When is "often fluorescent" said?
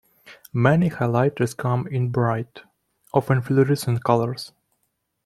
3.13-4.03